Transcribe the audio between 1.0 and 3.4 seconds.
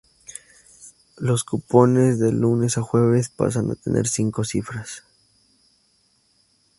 Los cupones del lunes a jueves